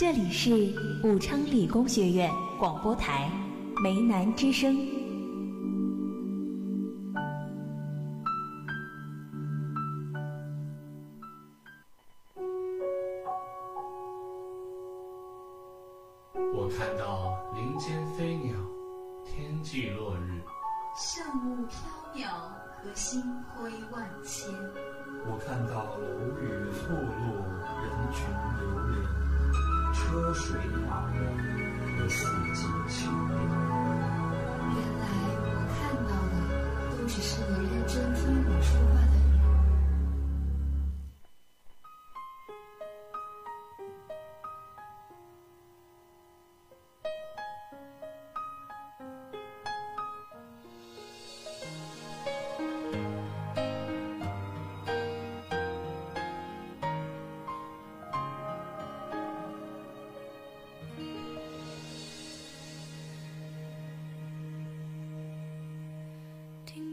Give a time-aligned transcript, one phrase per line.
[0.00, 3.30] 这里是武昌理工学院广播台
[3.84, 4.99] 梅南之声。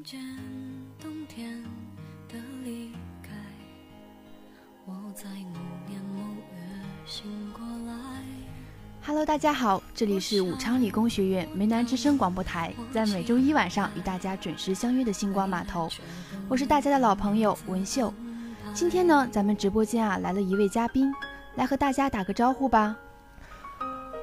[0.09, 0.17] 见
[1.02, 1.61] 冬天
[2.30, 3.31] 的离开，
[4.86, 6.22] 我在某年某
[6.53, 6.58] 月
[7.05, 7.94] 醒过来。
[9.05, 15.89] Hello，大家好，这里是武昌理工学院梅南之声广播台，在每周一晚上与大家准时相约的星光码头，
[16.47, 18.13] 我是大家的老朋友文秀。
[18.73, 21.13] 今天呢，咱们直播间啊来了一位嘉宾，
[21.55, 22.95] 来和大家打个招呼吧。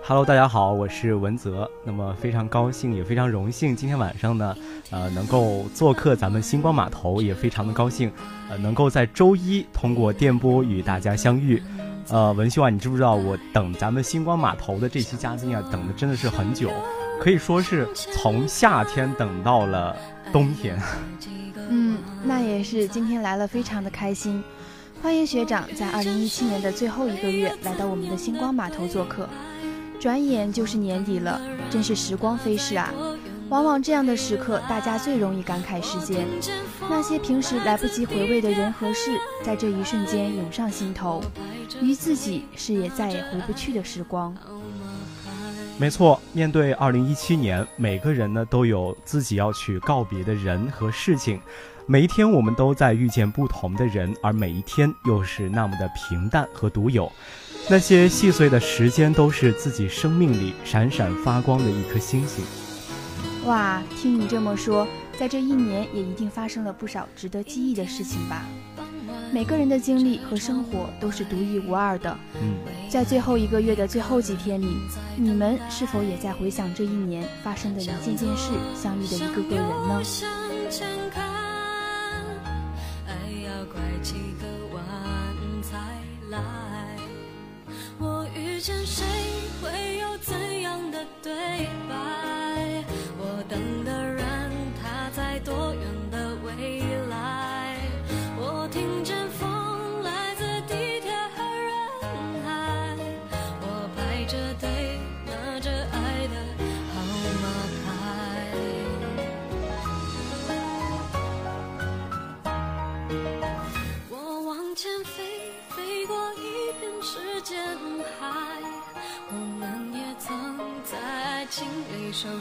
[0.06, 1.66] Hello，大家好，我是文泽。
[1.82, 4.54] 那么非常高兴，也非常荣幸，今天晚上呢，
[4.90, 8.12] 呃，能够做客咱们星光码头，也非常的高兴，
[8.50, 11.62] 呃，能够在周一通过电波与大家相遇。
[12.10, 16.70] 呃，文秀啊，你知不知道我等咱们星光码头的这期嘉宾啊，等的真的是很久，
[17.18, 19.96] 可以说是从夏天等到了
[20.30, 20.78] 冬天。
[21.70, 24.44] 嗯，那也是今天来了，非常的开心。
[25.02, 29.26] 欢迎学长在二零一七年的最后一个月来到我们的星光码头做客。
[30.04, 31.40] 转眼就是年底了，
[31.70, 32.92] 真是时光飞逝啊！
[33.48, 36.26] 往往这样的时刻，大家最容易感慨时间。
[36.90, 39.12] 那些平时来不及回味的人和事，
[39.42, 41.22] 在这一瞬间涌上心头，
[41.80, 44.36] 于自己是也再也回不去的时光。
[45.78, 51.40] 没错，面对二零一七年，每个人呢都有自己要去告别的人和事情。
[51.86, 57.10] 每一天，我们都在遇见不同的人，而每一天又是那么的平淡和独有。
[57.68, 62.44] 那些细碎的时间，都是自己生命里闪闪发光的一颗星星。
[63.46, 64.86] 哇，听你这么说，
[65.18, 68.44] 在这一年也一定发生了不少值得记忆的事情吧？
[69.32, 72.16] 每个人的经历和生活都是独一无二的。
[72.34, 72.54] 嗯，
[72.90, 74.76] 在最后一个月的最后几天里，
[75.16, 78.50] 你们是否也在回想这一年发生的一件件事，
[78.80, 80.02] 相遇的一个个人呢？
[88.64, 89.04] 见谁
[89.60, 91.83] 会有怎样的对？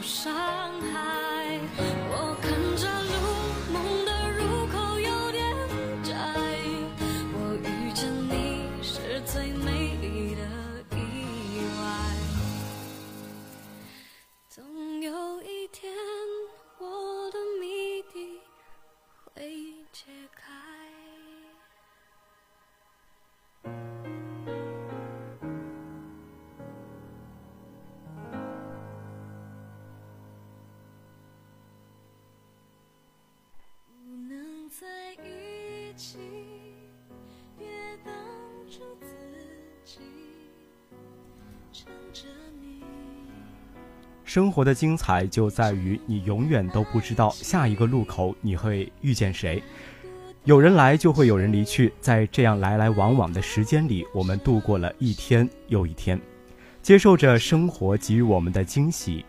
[0.04, 0.32] 伤
[0.92, 1.13] 害。
[44.24, 49.62] 生活的精彩就在于你永远都不知道下一个路口你会遇见谁。
[50.44, 56.20] 有人来，就会有人离去，在这样来来往往的时间里，我们度过了一天又一天，
[56.82, 59.24] 接受着生活给予我们的惊喜。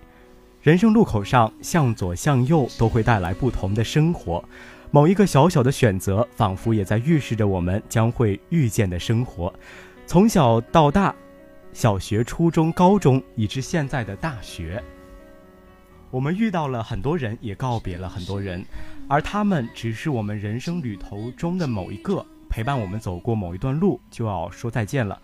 [0.62, 4.44] 人生路口上，向左向右都会带来不同的生活。
[4.92, 9.54] 某一个小小的选择，仿佛也在预示着我们将会遇见的生活。
[10.06, 11.16] 从小到大，
[11.76, 14.82] 小学、初中、高中，以至现在的大学，
[16.10, 18.64] 我们遇到了很多人，也告别了很多人，
[19.10, 22.26] 而他们只是我们人生旅途中的某一个。
[22.50, 25.22] 陪伴我们走过某一段路，就要说再见了。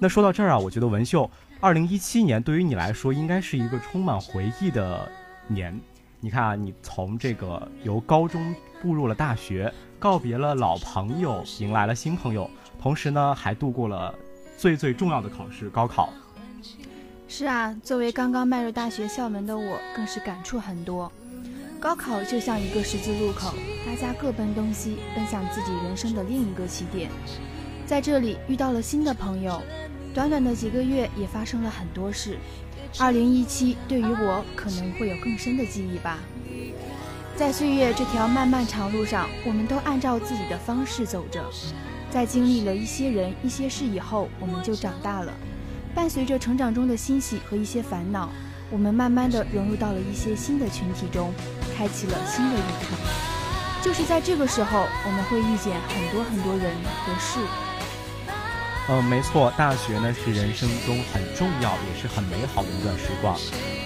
[0.00, 5.08] 那说到这儿啊，我觉得文秀，二零一七年对于你来说应该是一个充满回忆的
[5.46, 5.78] 年。
[6.18, 8.52] 你看啊，你从这个由高中
[8.82, 12.50] 步入了大学，告别了老朋友，迎来了新朋友，
[12.80, 14.12] 同时呢，还度过了
[14.62, 16.12] 最最重要的考试——高考。
[17.26, 21.10] 是啊，作为刚刚迈入大学校门的我，更是感触很多。
[21.80, 23.52] 高考就像一个十字路口，
[23.84, 27.10] 大家各奔东西，奔向自己人生的另一个起点。
[27.84, 29.60] 在这里遇到了新的朋友，
[30.14, 32.38] 短短的几个月也发生了很多事。
[33.00, 36.20] 二零一七对于我可能会有更深的记忆吧。
[37.34, 41.44] 在岁月这条漫漫长路上，我们都按照自己的方式走着。
[42.12, 45.32] 在经历了一些人、一些事以后，我们就长大了。
[45.94, 48.28] 伴随着成长中的欣喜和一些烦恼，
[48.70, 51.32] 我们慢慢的融入到了一些新的群体中，
[51.74, 52.98] 开启了新的旅程。
[53.82, 57.40] 就是在这个时候，我们会遇见很多很多人和事。
[58.90, 63.34] 嗯，没错，大学呢是人生中很重要也是很美好的一段时光。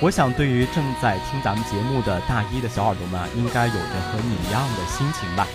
[0.02, 5.46] 我想，对于正在听咱们节目的大一的小耳朵们，应该有着和你一样的心情吧。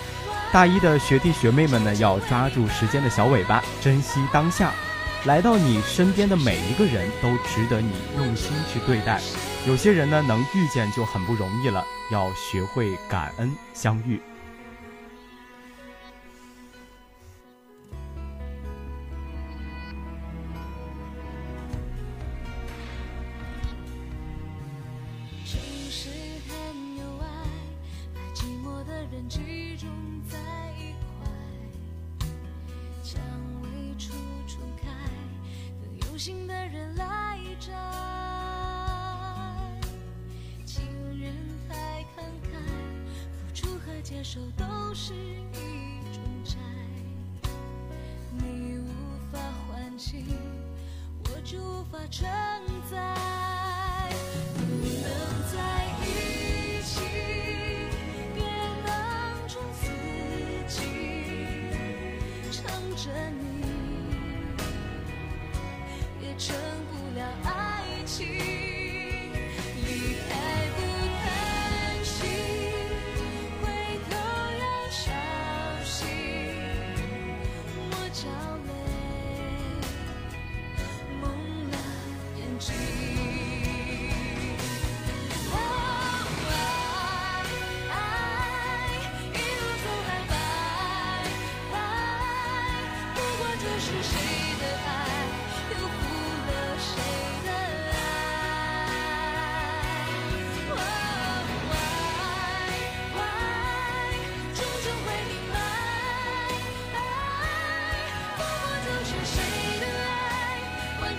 [0.53, 4.73] 大一的学弟学妹们呢，要抓住时间的小尾巴，珍惜当下。
[5.23, 9.21] 来到你身边的每一个人都值得你用心去对待，
[9.65, 14.19] 有些人呢能遇见就很不容易了，要学会感恩相遇。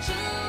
[0.05, 0.42] 既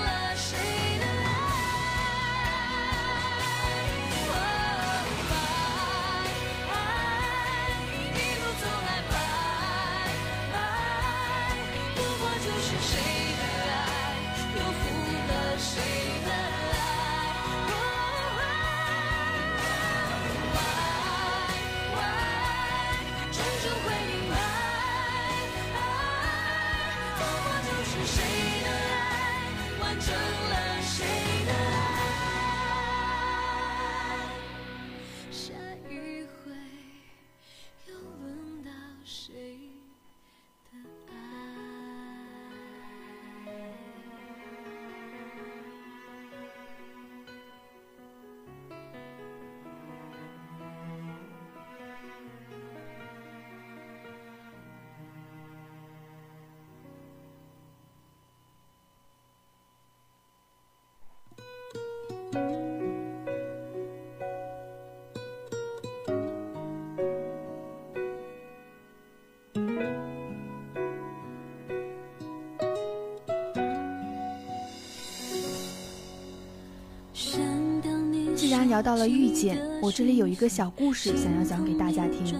[78.74, 82.34] 聊到了遇见，我这里有一个小故事想要讲给大家听。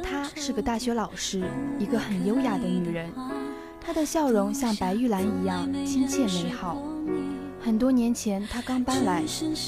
[0.00, 1.42] 她是个大学老师，
[1.76, 3.10] 一个很优雅的女人。
[3.80, 6.80] 她的笑容像白玉兰一样亲切美好。
[7.60, 9.24] 很多年前，她刚搬来，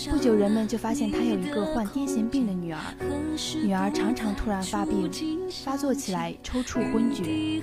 [0.09, 2.79] 不久人们就发现她有一个患癫痫病的女儿。
[3.65, 5.11] 女儿常常突然发病，
[5.65, 7.61] 发作起来抽搐昏厥。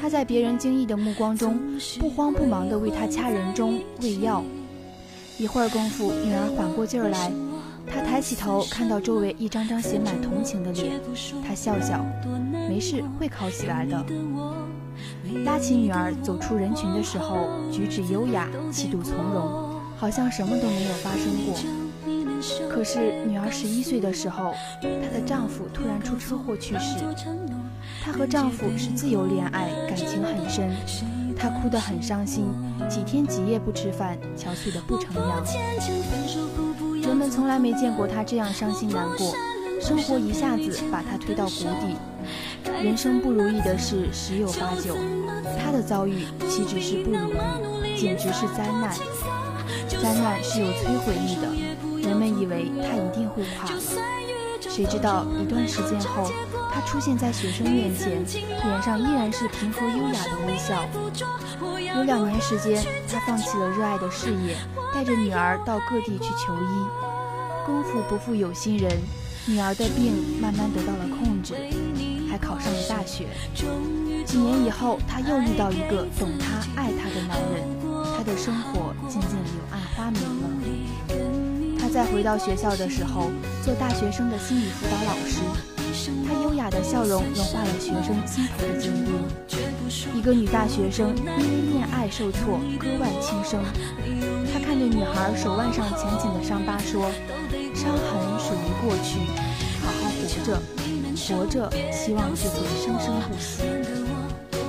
[0.00, 1.58] 她在别人惊异的目光中，
[1.98, 4.44] 不慌不忙地为她掐人中喂药。
[5.40, 7.32] 一会儿功夫，女儿缓过劲儿来，
[7.86, 11.00] 她抬起头，看到周围一张张写满同情的脸，
[11.42, 12.04] 她笑笑，
[12.68, 14.04] 没事，会考起来的。
[15.46, 22.68] 拉起女儿走出人群的时候，举止优雅，气度从容，好像什么都没有发生过。
[22.68, 26.96] 可是女儿十一岁的时候，她的丈夫突然出车祸去世。
[28.04, 30.70] 她和丈夫是自由恋爱，感情很深。
[31.40, 32.52] 她哭得很伤心，
[32.86, 35.42] 几天几夜不吃饭，憔悴得不成样。
[37.02, 39.34] 人们从来没见过他这样伤心难过，
[39.80, 41.96] 生活一下子把他推到谷底。
[42.84, 44.94] 人生不如意的事十有八九，
[45.58, 47.16] 他的遭遇岂止是不如
[47.86, 48.94] 意，简直是灾难。
[49.88, 53.66] 灾难是有摧毁力的，人们以为他一定会垮，
[54.60, 56.30] 谁知道一段时间后，
[56.72, 58.24] 她出现在学生面前，
[58.64, 60.88] 脸上依然是平和优雅的微笑。
[61.96, 64.56] 有两年时间，她放弃了热爱的事业，
[64.94, 66.86] 带着女儿到各地去求医。
[67.66, 68.90] 功夫不负有心人，
[69.46, 71.54] 女儿的病慢慢得到了控制。
[72.30, 73.26] 还考上了大学。
[74.24, 77.66] 几年以后，她又遇到一个懂她、爱她的男人，
[78.16, 80.48] 她的生活渐渐柳暗花明了。
[81.80, 83.28] 她再回到学校的时候，
[83.64, 85.40] 做大学生的心理辅导老师，
[86.26, 89.12] 她优雅的笑容融化了学生心头的坚冰。
[90.14, 93.60] 一个女大学生因为恋爱受挫，割腕轻生。
[94.52, 97.10] 她看着女孩手腕上浅浅的伤疤，说
[97.74, 99.18] ：“伤痕属于过去，
[99.82, 100.60] 好好活着。”
[101.20, 103.62] 活着，希望就会生生不息。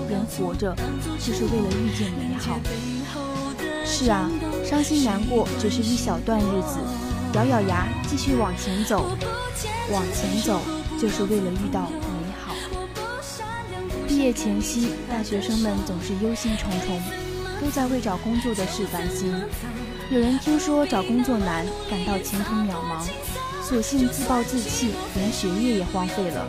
[0.10, 0.76] 人活着，
[1.20, 2.60] 就是为了遇见美好。
[3.86, 4.30] 是啊，
[4.64, 6.78] 伤心难过只是一小段日子，
[7.34, 9.06] 咬咬牙继续往前走。
[9.92, 10.62] 往前走，
[11.02, 12.54] 就是为了遇到美好。
[14.08, 17.02] 毕业前夕，大学生们总是忧心忡忡，
[17.60, 19.34] 都在为找工作的事烦心。
[20.12, 23.04] 有人听说找工作难，感到前途渺茫。
[23.64, 26.48] 索性自暴自弃，连学业也荒废了。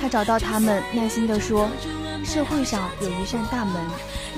[0.00, 1.68] 他找到他们，耐心地说
[2.24, 3.82] ：“社会上有一扇大门，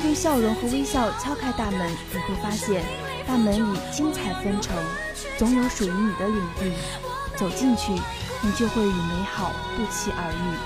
[0.03, 2.83] 用笑容和微笑敲开大门，你会发现，
[3.29, 4.75] 大门里精彩纷呈，
[5.39, 6.73] 总有属于你的领地。
[7.37, 7.93] 走进去，
[8.43, 10.57] 你就会与美好不期而遇。”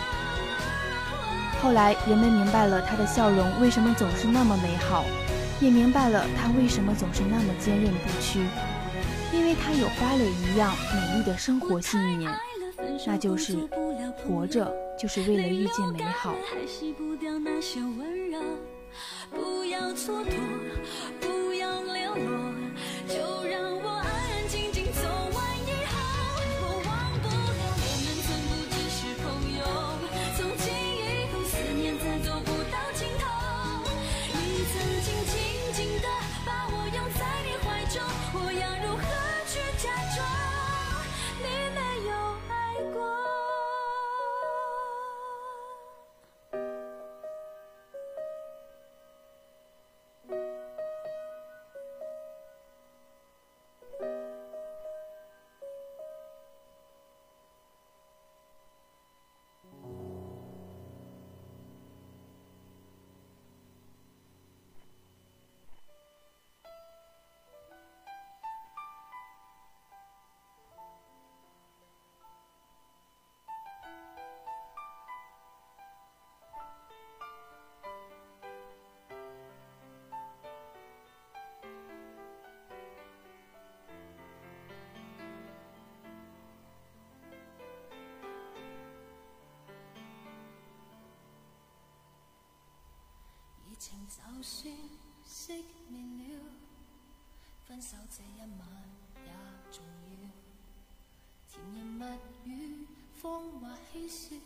[1.62, 5.04] 后来，人们明白了他的笑容为什么总是那么美好，
[5.60, 8.46] 也明白了他为什么总是那么坚韧不屈。
[9.32, 12.30] 因为他有花蕾一样美丽的生活信念，
[13.06, 13.56] 那就是
[14.16, 16.34] 活着就是为了遇见美好。
[19.30, 20.38] 不要蹉跎，
[21.20, 21.43] 不
[94.14, 94.72] 就算
[95.26, 96.44] 熄灭了，
[97.66, 98.60] 分手这一晚
[99.24, 99.32] 也
[99.72, 99.84] 重
[100.22, 100.24] 要。
[101.48, 102.86] 甜言蜜语、
[103.20, 104.36] 谎话嬉笑，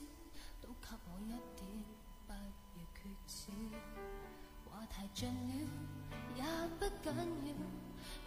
[0.62, 1.60] 都给我一点，
[2.26, 3.52] 不要缺少。
[4.64, 5.52] 话题尽了
[6.34, 6.42] 也
[6.78, 7.48] 不紧要，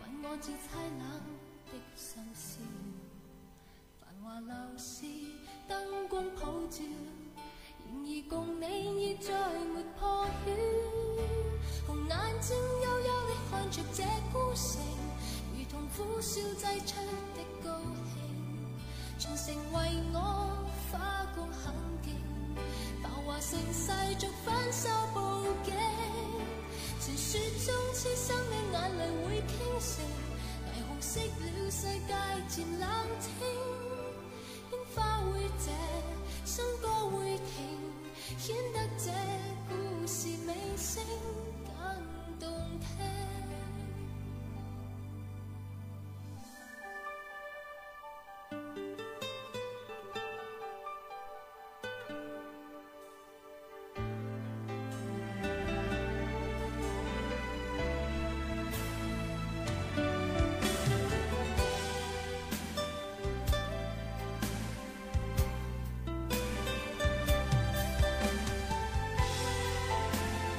[0.01, 1.01] 问我至凄冷
[1.65, 2.61] 的深宵。
[3.99, 5.05] 繁华流市，
[5.67, 6.83] 灯光普照。
[7.91, 8.63] 然而共你
[9.03, 9.33] 已再
[9.75, 10.47] 没破晓，
[11.85, 14.81] 红眼睛幽幽的看着这孤城，
[15.53, 16.95] 如同苦笑挤出
[17.35, 17.67] 的高
[18.13, 18.15] 兴，
[19.19, 19.75] 全城为
[20.13, 20.17] 我
[20.89, 22.15] 花光很劲，
[23.03, 25.19] 繁华盛世逐反手布
[25.65, 25.73] 景，
[27.01, 27.29] 传说
[27.65, 29.91] 中痴心的眼泪会倾城，
[30.71, 32.09] 霓虹熄了世界
[32.47, 32.87] 渐冷
[33.19, 33.29] 清，
[34.71, 35.67] 烟花会谢，
[36.81, 37.81] 歌会停。
[38.37, 39.11] 显得这
[39.69, 41.03] 故事尾声
[41.67, 42.49] 更动
[42.79, 43.20] 听。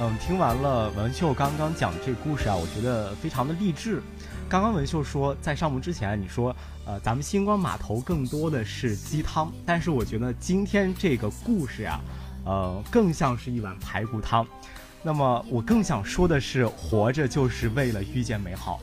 [0.04, 4.02] 嗯，听完了文秀刚刚讲的这个故事啊，我觉得非常的励志。
[4.49, 6.54] 刚刚文秀说，在上幕之前，你说，
[6.85, 12.00] 呃，咱们星光码头更多的是鸡汤，但是我觉得今天这个故事呀，
[12.44, 14.44] 呃，更像是一碗排骨汤。
[15.04, 18.80] 那么我更想说的是，活着就是为了遇见美好。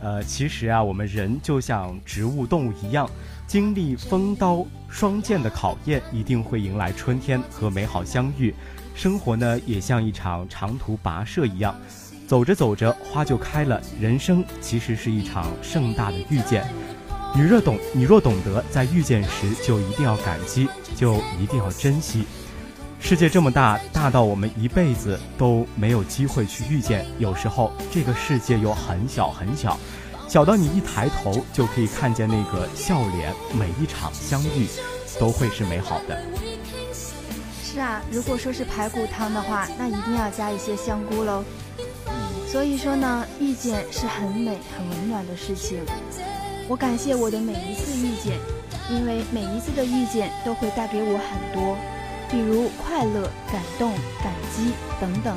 [0.00, 3.06] 呃，其实啊，我们人就像植物、动物一样，
[3.46, 8.54] 经历风刀霜剑的考验，一定会迎来春天和美好相遇。
[8.94, 11.74] 生活呢，也像一场长途跋涉一样，
[12.26, 13.80] 走着走着花就开了。
[14.00, 16.66] 人生其实是一场盛大的遇见，
[17.34, 22.24] 你若懂，你若懂得在遇见时就一定要感激，就一定要珍惜。
[23.00, 27.04] 世界这么大，大到我们一辈子都没有机会去遇见。
[27.18, 29.76] 有时候这个世界又很小很小，
[30.28, 33.34] 小到你一抬头就可以看见那个笑脸。
[33.58, 34.68] 每一场相遇，
[35.18, 36.51] 都会是美好的。
[37.72, 41.42] 是啊，如果说是排骨汤的话，那一定要加一些香菇喽。
[42.46, 45.78] 所以说呢，遇见是很美、很温暖的事情。
[46.68, 48.38] 我感谢我的每一次遇见，
[48.90, 51.74] 因为每一次的遇见都会带给我很多，
[52.30, 53.90] 比如快乐、感动、
[54.22, 55.34] 感激等等。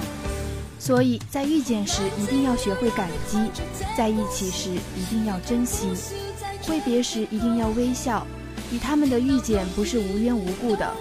[0.78, 3.50] 所以在遇见时一定要学会感激，
[3.98, 5.88] 在一起时一定要珍惜，
[6.68, 8.28] 挥别时一定要微笑。
[8.74, 10.94] 与他们的遇见不是无缘无故的。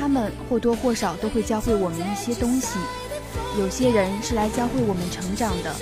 [0.00, 2.78] 他们或多或少都会教会我们一些东西，
[3.58, 5.76] 有些人是来教会我们成长的，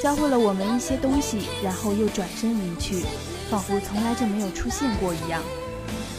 [0.00, 3.02] 教会了我们一些东西，然后又转身离去，
[3.50, 5.42] 仿佛从来就没有出现过一样。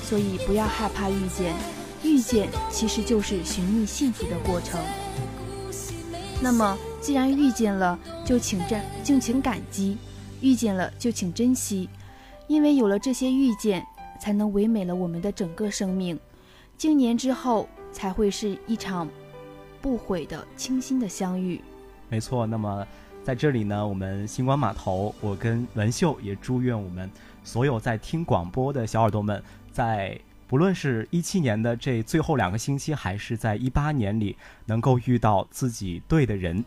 [0.03, 1.55] 所以不要害怕遇见，
[2.03, 4.77] 遇见其实就是寻觅幸福的过程。
[6.41, 9.95] 那么既然遇见了，就请珍，敬请感激；
[10.41, 11.87] 遇见了就请珍惜，
[12.47, 13.81] 因为有了这些遇见，
[14.19, 16.19] 才能唯美了我们的整个生命。
[16.77, 19.07] 经年之后，才会是一场
[19.81, 21.61] 不悔的清新的相遇。
[22.09, 22.85] 没错，那么
[23.23, 27.09] 在这里呢，我们星光码头，我跟文秀也祝愿我们
[27.43, 34.35] 所有在听广播的小耳朵们，在不论是一七年的这最后两个星期，还是在一八年里，
[34.65, 36.63] 能够遇到自己对的人。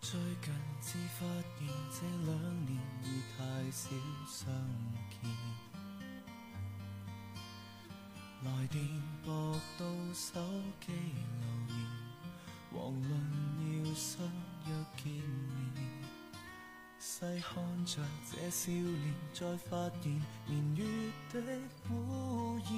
[0.00, 1.26] 最近才发
[1.58, 2.30] 现这两
[2.66, 3.06] 年已
[3.36, 3.90] 太少
[4.28, 4.46] 相
[5.10, 5.28] 见，
[8.44, 8.80] 来电
[9.24, 9.84] 薄到
[10.14, 10.40] 手
[10.80, 11.76] 机留言，
[12.72, 12.76] 遑
[13.08, 13.10] 论
[13.84, 14.24] 要相
[14.66, 15.76] 约见面。
[17.00, 20.84] 细看着这笑脸，再发现年月
[21.32, 21.42] 的
[21.82, 22.70] 敷衍，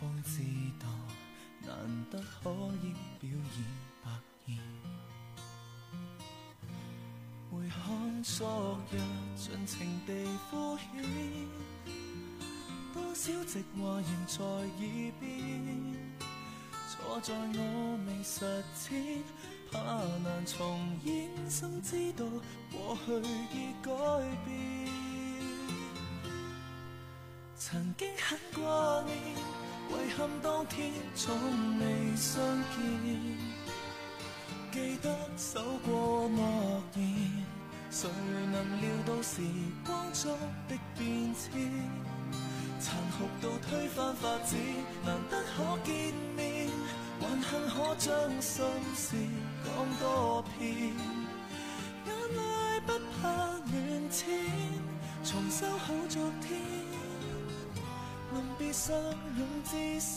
[0.00, 0.42] 方知
[0.80, 0.88] 道
[1.66, 2.50] 难得可
[2.82, 3.87] 以表演。
[8.38, 8.96] 昨日
[9.36, 10.12] 尽情地
[10.48, 11.02] 敷衍，
[12.94, 15.26] 多少直话仍在耳边，
[16.88, 19.24] 错在我未实践。
[19.72, 19.80] 怕
[20.22, 22.24] 难重演，心知道
[22.70, 23.12] 过去
[23.52, 23.90] 已改
[24.44, 24.86] 变。
[27.56, 29.18] 曾经很挂念，
[29.90, 31.34] 遗憾当天从
[31.80, 33.36] 未相见。
[34.70, 37.02] 记得守过诺言，
[37.90, 38.08] 谁
[38.52, 39.40] 能料到时
[39.84, 40.30] 光中
[40.68, 41.50] 的变迁，
[42.78, 44.56] 残酷到推翻法子，
[45.04, 46.68] 难得可见面，
[47.20, 49.16] 还幸可将心事
[49.64, 49.72] 讲。
[50.00, 54.26] 多遍，眼泪，不怕乱溅
[55.24, 56.97] 重修好昨天。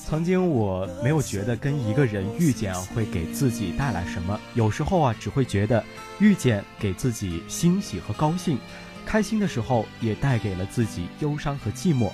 [0.06, 5.84] 曾经我没有觉得跟一个人遇见会给自己带来什么，有时候啊只会觉得
[6.20, 8.58] 遇见给自己欣喜和高兴，
[9.06, 12.12] 开心的时候也带给了自己忧伤和寂寞。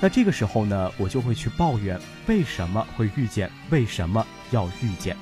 [0.00, 5.16] 那这个时候呢，我就会去抱怨为什么会遇见，为什么要遇见。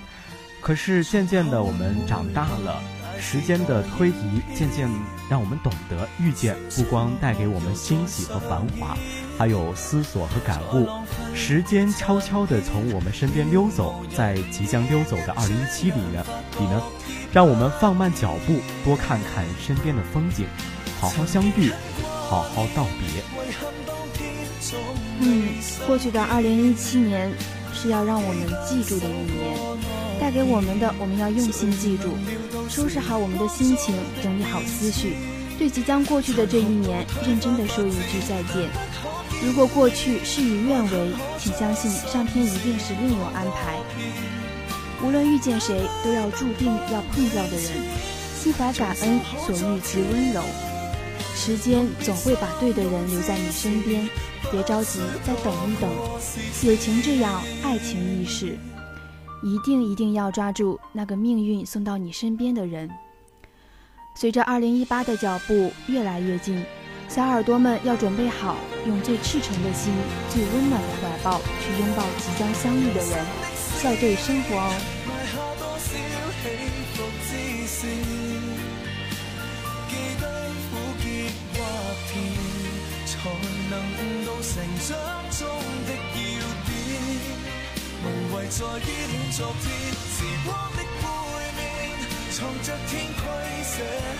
[0.60, 2.80] 可是渐渐的，我们长大了，
[3.18, 4.88] 时间的推移渐渐
[5.30, 8.96] 让我们懂得，遇见不光带给我们欣喜和繁华，
[9.38, 10.88] 还有思索和感悟。
[11.32, 16.26] 时间悄悄地从我们身边溜走，在即将溜走的二零一七里呢，
[16.58, 16.82] 里呢，
[17.32, 20.46] 让我们放慢脚步，多看看身边的风景，
[21.00, 21.70] 好好相遇，
[22.28, 23.22] 好好道别。
[25.20, 25.48] 嗯，
[25.86, 27.30] 过去的二零一七年
[27.72, 29.56] 是要让我们记住的一年。
[30.20, 32.08] 带给我们的，我们要用心记住，
[32.68, 35.14] 收拾好我们的心情，整理好思绪，
[35.56, 38.68] 对即将过去的这一年，认真的说一句再见。
[39.44, 43.78] 如果过去事与愿违，请相信上天一定是另有安排。
[45.02, 47.86] 无论遇见谁，都要注定要碰到的人，
[48.36, 50.42] 心怀感恩，所遇即温柔。
[51.36, 54.08] 时间总会把对的人留在你身边，
[54.50, 55.88] 别着急，再等一等。
[56.64, 58.58] 友情这样，爱情亦是，
[59.44, 62.90] 一定一定要抓住那个命运送到你身边的人。
[64.16, 66.60] 随着二零一八的脚步越来越近，
[67.08, 69.94] 小耳朵们要准备好，用最赤诚的心，
[70.28, 73.24] 最温暖的怀抱，去拥抱即将相遇的人。
[73.80, 74.56] 笑对生活，
[75.08, 76.44] 埋下多少起
[76.92, 77.88] 伏之线？
[79.88, 80.22] 记低
[80.68, 81.32] 苦涩一
[82.12, 82.12] 片，
[83.06, 83.10] 才
[83.70, 84.52] 能悟到成
[84.86, 84.92] 长
[85.30, 85.48] 中
[85.86, 86.70] 的要点。
[88.04, 89.66] 无谓在依恋昨天
[90.12, 91.02] 时光的背
[91.56, 91.58] 面，
[92.32, 93.24] 藏着天规
[93.64, 93.72] 写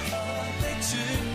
[0.09, 0.17] 下
[0.63, 1.28] 的绝。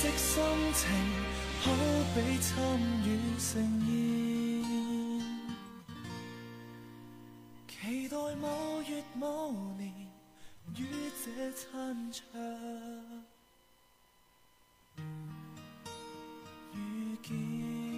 [0.00, 0.40] 散席心
[0.74, 0.88] 情，
[1.64, 1.64] 可
[2.14, 2.54] 比参
[3.04, 3.06] 与
[3.36, 3.50] 盛
[3.88, 3.90] 宴。
[7.66, 9.92] 期待某月某年，
[10.76, 10.86] 与
[11.24, 12.22] 这餐桌
[16.74, 17.97] 遇见。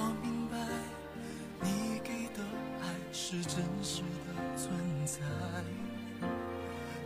[3.31, 5.21] 是真实的存在，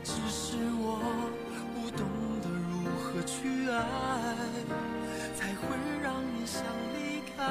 [0.03, 0.97] 只是我
[1.75, 2.01] 不懂
[2.41, 3.77] 得如何去爱，
[5.35, 5.67] 才会
[6.01, 6.63] 让你想
[6.95, 7.45] 离开。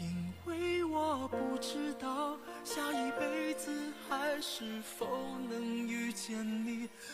[0.00, 3.70] 因为我不知道下一辈子
[4.08, 5.06] 还是否
[5.50, 6.88] 能遇见你，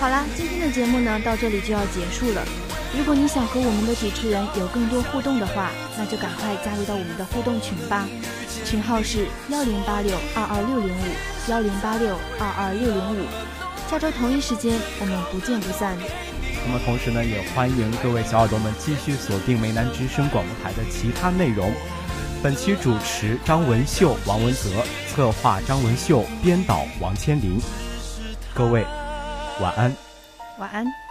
[0.00, 2.46] 好啦，今天的节目呢到这里就要结束了。
[2.96, 8.06] 如果你想和我们的主持人有更多互动的话，那就赶快加入到我们的互动群吧。
[8.64, 13.26] 群号是幺零八六二二六零五幺零八六二二六零五。
[13.90, 15.96] 下周同一时间我们不见不散。
[16.64, 21.72] 那么同时呢，也欢迎各位小耳朵们继续锁定梅南之声广播台的其他内容。
[22.40, 24.70] 本期主持张文秀、王文泽，
[25.08, 27.60] 策划张文秀，编导王千林。
[28.54, 28.86] 各位
[29.60, 29.92] 晚安，
[30.58, 31.07] 晚安。